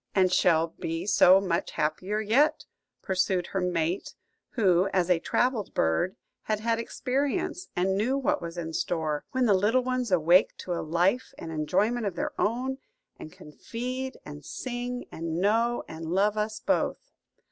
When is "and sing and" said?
14.25-15.37